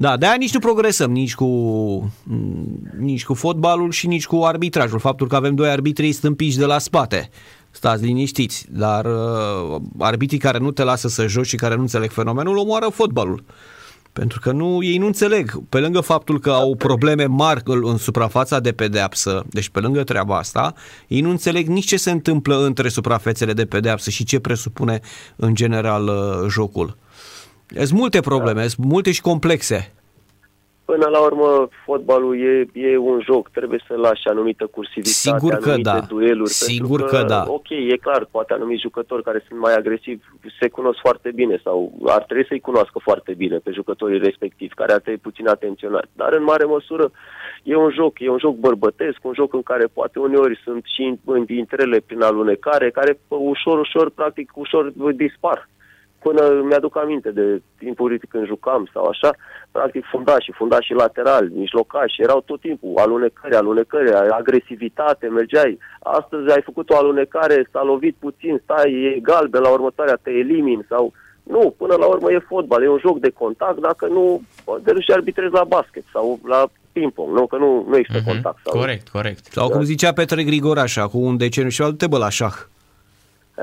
Da, 0.01 0.17
de-aia 0.17 0.35
nici 0.35 0.53
nu 0.53 0.59
progresăm, 0.59 1.11
nici 1.11 1.35
cu, 1.35 1.47
nici 2.99 3.25
cu 3.25 3.33
fotbalul 3.33 3.91
și 3.91 4.07
nici 4.07 4.25
cu 4.25 4.35
arbitrajul. 4.43 4.99
Faptul 4.99 5.27
că 5.27 5.35
avem 5.35 5.55
doi 5.55 5.69
arbitri 5.69 6.11
stâmpiți 6.11 6.57
de 6.57 6.65
la 6.65 6.79
spate. 6.79 7.29
Stați 7.71 8.03
liniștiți, 8.03 8.65
dar 8.69 9.05
uh, 9.05 9.81
arbitrii 9.99 10.39
care 10.39 10.57
nu 10.57 10.71
te 10.71 10.83
lasă 10.83 11.07
să 11.07 11.27
joci 11.27 11.45
și 11.47 11.55
care 11.55 11.75
nu 11.75 11.81
înțeleg 11.81 12.11
fenomenul 12.11 12.57
omoară 12.57 12.87
fotbalul. 12.93 13.43
Pentru 14.13 14.39
că 14.39 14.51
nu, 14.51 14.83
ei 14.83 14.97
nu 14.97 15.05
înțeleg. 15.05 15.61
Pe 15.69 15.79
lângă 15.79 15.99
faptul 15.99 16.39
că 16.39 16.51
au 16.51 16.75
probleme 16.75 17.25
mari 17.25 17.61
în 17.65 17.81
în 17.83 17.97
suprafața 17.97 18.59
de 18.59 18.71
pedeapsă, 18.71 19.43
deci 19.49 19.69
pe 19.69 19.79
lângă 19.79 20.03
treaba 20.03 20.37
asta, 20.37 20.73
ei 21.07 21.21
nu 21.21 21.29
înțeleg 21.29 21.67
nici 21.67 21.87
ce 21.87 21.97
se 21.97 22.11
întâmplă 22.11 22.65
între 22.65 22.89
suprafețele 22.89 23.53
de 23.53 23.65
pedeapsă 23.65 24.09
și 24.09 24.23
ce 24.23 24.39
presupune 24.39 24.99
în 25.35 25.55
general 25.55 26.07
uh, 26.07 26.49
jocul. 26.49 26.97
Sunt 27.75 27.99
multe 27.99 28.19
probleme, 28.19 28.67
sunt 28.67 28.85
multe 28.85 29.11
și 29.11 29.21
complexe. 29.21 29.93
Până 30.85 31.07
la 31.07 31.19
urmă, 31.19 31.67
fotbalul 31.85 32.35
e, 32.39 32.79
e 32.87 32.97
un 32.97 33.19
joc, 33.23 33.49
trebuie 33.49 33.83
să 33.87 33.93
lași 33.95 34.27
anumită 34.27 34.65
cursivitate, 34.65 35.37
Sigur 35.37 35.53
că 35.53 35.69
anumite 35.69 35.89
da. 35.89 35.99
dueluri. 35.99 36.49
Sigur 36.49 36.99
pentru 36.99 37.17
că 37.17 37.23
da. 37.23 37.45
Ok, 37.47 37.69
e 37.69 37.97
clar, 37.97 38.27
poate 38.31 38.53
anumiți 38.53 38.81
jucători 38.81 39.23
care 39.23 39.43
sunt 39.47 39.59
mai 39.59 39.73
agresivi 39.73 40.21
se 40.59 40.69
cunosc 40.69 40.99
foarte 40.99 41.31
bine 41.35 41.59
sau 41.63 41.91
ar 42.05 42.23
trebui 42.23 42.45
să-i 42.47 42.59
cunoască 42.59 42.99
foarte 43.03 43.33
bine 43.33 43.57
pe 43.57 43.71
jucătorii 43.71 44.19
respectivi, 44.19 44.73
care 44.73 44.91
ar 44.91 44.99
trebui 44.99 45.19
puțin 45.19 45.47
atenționați. 45.47 46.09
Dar 46.13 46.33
în 46.33 46.43
mare 46.43 46.63
măsură 46.63 47.11
e 47.63 47.75
un 47.75 47.91
joc, 47.91 48.19
e 48.19 48.29
un 48.29 48.39
joc 48.39 48.55
bărbătesc, 48.55 49.17
un 49.21 49.33
joc 49.33 49.53
în 49.53 49.63
care 49.63 49.85
poate 49.93 50.19
uneori 50.19 50.61
sunt 50.63 50.83
și 50.95 51.19
în 51.25 51.45
intrele 51.47 51.99
prin 52.05 52.21
alunecare, 52.21 52.89
care 52.89 53.19
pă, 53.27 53.35
ușor, 53.35 53.79
ușor, 53.79 54.09
practic, 54.09 54.51
ușor 54.55 54.93
dispar 55.15 55.69
până 56.25 56.61
mi-aduc 56.67 56.97
aminte 56.97 57.31
de 57.31 57.61
timpul 57.77 58.19
când 58.29 58.45
jucam 58.45 58.89
sau 58.93 59.05
așa, 59.05 59.35
practic 59.71 60.05
fundașii, 60.05 60.53
fundașii 60.57 60.95
laterali, 60.95 61.51
mijlocași, 61.55 62.21
erau 62.21 62.41
tot 62.45 62.59
timpul 62.61 62.93
alunecări, 62.95 63.55
alunecări, 63.55 64.11
agresivitate, 64.11 65.27
mergeai. 65.27 65.77
Astăzi 65.99 66.51
ai 66.51 66.61
făcut 66.61 66.89
o 66.89 66.97
alunecare, 66.97 67.67
s-a 67.71 67.83
lovit 67.83 68.15
puțin, 68.19 68.61
stai, 68.63 68.91
e 69.15 69.19
galben, 69.19 69.61
la 69.61 69.69
următoarea 69.69 70.19
te 70.21 70.29
elimini 70.31 70.85
sau... 70.89 71.13
Nu, 71.43 71.73
până 71.77 71.95
la 71.95 72.05
urmă 72.05 72.31
e 72.31 72.39
fotbal, 72.47 72.83
e 72.83 72.89
un 72.89 72.97
joc 73.01 73.19
de 73.19 73.29
contact, 73.29 73.79
dacă 73.79 74.07
nu, 74.07 74.41
te 74.83 74.91
duci 74.91 75.03
și 75.03 75.11
arbitrezi 75.11 75.53
la 75.53 75.63
basket 75.63 76.03
sau 76.13 76.39
la 76.47 76.67
ping-pong, 76.91 77.37
nu? 77.37 77.47
Că 77.47 77.57
nu, 77.57 77.85
nu 77.89 77.97
există 77.97 78.21
Mhm. 78.21 78.29
contact. 78.31 78.59
Sau... 78.63 78.79
Corect, 78.79 79.07
corect. 79.09 79.45
Sau 79.45 79.69
cum 79.69 79.81
zicea 79.83 80.13
Petre 80.13 80.43
Grigorașa, 80.43 81.07
cu 81.07 81.17
un 81.17 81.37
deceniu 81.37 81.69
și 81.69 81.81
du-te 81.81 82.07
bă 82.07 82.17
la 82.17 82.29
șah. 82.29 82.53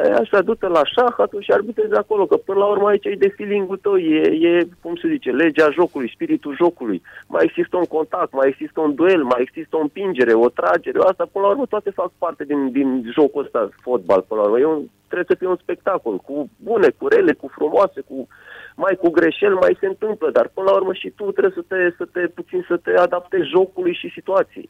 E, 0.04 0.12
așa, 0.12 0.42
du-te 0.42 0.66
la 0.66 0.84
șah, 0.84 1.14
atunci 1.16 1.50
arbitrezi 1.50 1.94
acolo, 1.94 2.26
că 2.26 2.36
până 2.36 2.58
la 2.58 2.64
urmă 2.64 2.88
aici 2.88 3.04
e 3.04 3.14
de 3.18 3.34
feeling-ul 3.36 3.76
tău, 3.76 3.96
e, 3.96 4.48
e, 4.48 4.68
cum 4.82 4.96
se 4.96 5.08
zice, 5.08 5.30
legea 5.30 5.70
jocului, 5.70 6.10
spiritul 6.14 6.56
jocului. 6.56 7.02
Mai 7.26 7.44
există 7.44 7.76
un 7.76 7.84
contact, 7.84 8.32
mai 8.32 8.48
există 8.48 8.80
un 8.80 8.94
duel, 8.94 9.22
mai 9.22 9.40
există 9.40 9.76
o 9.76 9.80
împingere, 9.80 10.32
o 10.34 10.48
tragere, 10.48 10.98
asta 10.98 11.28
până 11.32 11.44
la 11.44 11.50
urmă 11.50 11.66
toate 11.66 11.90
fac 11.90 12.10
parte 12.18 12.44
din, 12.44 12.72
din 12.72 13.10
jocul 13.12 13.42
ăsta, 13.44 13.68
fotbal, 13.80 14.24
până 14.28 14.40
la 14.40 14.46
urmă. 14.46 14.58
E 14.58 14.64
un, 14.64 14.82
trebuie 15.06 15.28
să 15.30 15.38
fie 15.38 15.48
un 15.48 15.56
spectacol, 15.56 16.16
cu 16.16 16.48
bune, 16.56 16.88
cu 16.98 17.08
rele, 17.08 17.32
cu 17.32 17.48
frumoase, 17.48 18.00
cu 18.00 18.28
mai 18.74 18.96
cu 19.02 19.10
greșeli, 19.10 19.60
mai 19.60 19.76
se 19.80 19.86
întâmplă, 19.86 20.30
dar 20.30 20.50
până 20.54 20.70
la 20.70 20.76
urmă 20.76 20.92
și 20.92 21.08
tu 21.10 21.30
trebuie 21.30 21.58
să 21.60 21.64
te, 21.68 21.94
să 21.96 22.04
te 22.12 22.20
puțin 22.26 22.64
să 22.68 22.76
te 22.76 22.90
adaptezi 22.90 23.48
jocului 23.48 23.94
și 23.94 24.10
situației. 24.14 24.68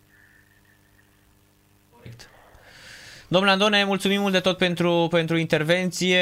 Domnule 3.31 3.53
Andone, 3.53 3.85
mulțumim 3.87 4.21
mult 4.21 4.33
de 4.33 4.39
tot 4.39 4.57
pentru, 4.57 5.07
pentru 5.11 5.37
intervenție. 5.37 6.19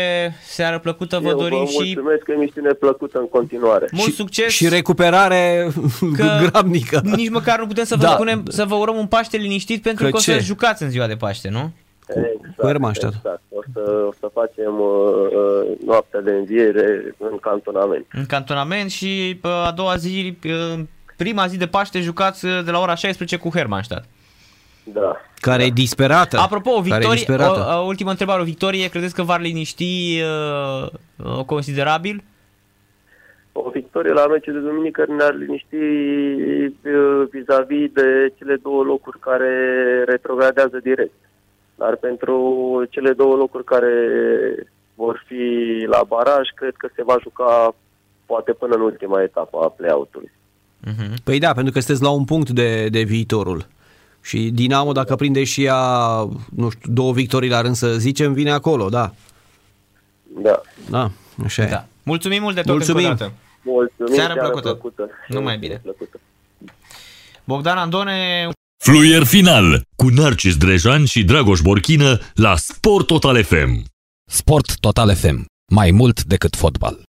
Seară 0.47 0.79
plăcută 0.79 1.19
vă 1.23 1.29
Eu 1.29 1.37
dorim 1.39 1.59
vă 1.59 1.65
și 1.71 1.77
mulțumesc, 1.95 2.29
emisiune 2.29 2.73
plăcută 2.73 3.19
în 3.19 3.29
continuare. 3.29 3.87
mult 3.93 4.09
și, 4.09 4.15
succes. 4.15 4.53
Și 4.53 4.69
recuperare 4.69 5.69
că 6.17 6.27
grabnică. 6.51 7.01
Nici 7.05 7.29
măcar 7.31 7.59
nu 7.59 7.67
putem 7.67 7.85
să 7.85 7.97
vă 7.97 8.03
Da. 8.03 8.11
spunem 8.11 8.43
să 8.49 8.65
vă 8.65 8.75
urăm 8.75 8.97
un 8.97 9.07
Paște 9.07 9.37
liniștit 9.37 9.83
pentru 9.83 10.05
Că 10.05 10.11
că, 10.11 10.17
o 10.17 10.21
să 10.21 10.33
ce? 10.33 10.39
jucați 10.39 10.83
în 10.83 10.91
ziua 10.91 11.07
de 11.07 11.15
Paște, 11.17 11.49
nu? 11.49 11.71
Exact, 12.09 12.57
Cu 12.57 12.67
Hermannstadt. 12.67 13.15
exact. 13.15 13.41
O, 13.49 13.61
să, 13.73 14.05
o 14.09 14.13
să 14.21 14.31
facem 14.33 14.81
uh, 14.81 15.31
uh, 15.31 15.77
noaptea 15.87 16.21
de 16.21 16.31
înviere 16.31 17.15
în 17.19 17.39
cantonament. 17.41 18.07
În 18.13 18.27
cantonament 18.27 18.91
și 18.91 19.39
pă, 19.41 19.49
a 19.49 19.71
doua 19.73 19.97
zi, 19.97 20.37
pă, 20.41 20.79
prima 21.17 21.47
zi 21.47 21.57
de 21.57 21.67
Paște 21.67 22.01
jucați 22.01 22.45
uh, 22.45 22.65
de 22.65 22.71
la 22.71 22.79
ora 22.79 22.95
16 22.95 23.37
cu 23.37 23.51
Hermannstadt. 23.57 24.05
Da. 24.93 25.17
Care 25.41 25.65
e 25.65 25.71
disperată. 25.71 26.39
Apropo, 26.39 26.71
o 26.71 26.81
care 26.81 26.87
e 26.87 26.93
victorie, 26.93 27.15
disperată. 27.15 27.79
o, 27.79 27.83
o 27.83 27.87
ultimă 27.87 28.11
întrebare, 28.11 28.41
o 28.41 28.45
victorie, 28.45 28.89
credeți 28.89 29.15
că 29.15 29.23
v-ar 29.23 29.41
liniști 29.41 30.21
uh, 30.21 30.89
uh, 31.17 31.45
considerabil? 31.45 32.23
O 33.53 33.71
victorie 33.71 34.13
la 34.13 34.27
meciul 34.27 34.53
de 34.53 34.59
duminică 34.59 35.05
ne-ar 35.09 35.35
liniști 35.35 35.77
uh, 35.77 37.29
vis-a-vis 37.31 37.91
de 37.93 38.33
cele 38.39 38.57
două 38.63 38.83
locuri 38.83 39.19
care 39.19 39.53
retrogradează 40.07 40.79
direct. 40.83 41.15
Dar 41.75 41.97
pentru 41.97 42.37
cele 42.91 43.13
două 43.13 43.37
locuri 43.37 43.65
care 43.65 43.95
vor 44.95 45.25
fi 45.27 45.45
la 45.87 46.01
baraj, 46.09 46.49
cred 46.55 46.75
că 46.77 46.89
se 46.95 47.03
va 47.03 47.17
juca 47.23 47.75
poate 48.27 48.53
până 48.53 48.75
în 48.75 48.81
ultima 48.81 49.23
etapă 49.23 49.59
a 49.63 49.69
play-out-ului. 49.69 50.31
Uh-huh. 50.87 51.15
Păi 51.25 51.39
da, 51.39 51.53
pentru 51.53 51.73
că 51.73 51.81
sunteți 51.81 52.05
la 52.05 52.11
un 52.11 52.25
punct 52.25 52.51
de, 52.51 52.89
de 52.89 53.03
viitorul. 53.03 53.67
Și 54.27 54.39
Dinamo, 54.39 54.93
dacă 54.93 55.15
prinde 55.17 55.45
și 55.45 55.63
ea, 55.65 55.79
nu 56.55 56.71
știu, 56.71 56.93
două 56.93 57.13
victorii 57.13 57.49
la 57.49 57.61
rând 57.61 57.75
să 57.77 57.99
zicem, 57.99 58.33
vine 58.33 58.51
acolo, 58.51 58.89
da. 58.89 59.15
Da. 60.43 60.61
Da, 60.91 61.11
așa 61.45 61.63
e. 61.63 61.69
Da. 61.69 61.87
Mulțumim 62.03 62.43
mult 62.43 62.55
de 62.55 62.61
tot 62.61 62.71
Mulțumim. 62.71 63.05
încă 63.09 63.23
o 63.25 63.27
dată. 63.27 63.33
Mulțumim, 63.63 64.15
Seară 64.15 64.33
seară 64.33 64.41
plăcută. 64.49 64.69
plăcută. 64.69 65.09
Numai 65.29 65.59
bine. 65.59 65.81
Plăcută. 65.83 66.21
Bogdan 67.45 67.79
Andone, 67.79 68.49
Fluier 68.85 69.25
final 69.25 69.83
cu 69.97 70.09
Narcis 70.09 70.57
Drejan 70.57 71.05
și 71.05 71.25
Dragoș 71.25 71.61
Borchină 71.61 72.19
la 72.35 72.57
Sport 72.57 73.07
Total 73.07 73.43
FM. 73.45 73.85
Sport 74.31 74.77
Total 74.81 75.15
FM. 75.15 75.45
Mai 75.73 75.91
mult 75.91 76.25
decât 76.25 76.57
fotbal. 76.57 76.99